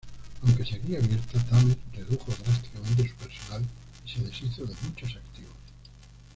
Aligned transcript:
Aunque 0.41 0.65
seguía 0.65 0.97
abierta, 0.97 1.37
Thames 1.47 1.77
redujo 1.95 2.31
drásticamente 2.43 3.07
su 3.07 3.15
personal 3.17 3.61
y 4.03 4.09
se 4.11 4.21
deshizo 4.23 4.65
de 4.65 4.73
muchos 4.81 5.15
activos. 5.15 5.53